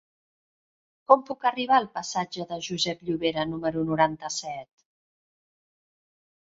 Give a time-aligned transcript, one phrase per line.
[1.11, 4.85] Com puc arribar al passatge de Josep Llovera número noranta-set?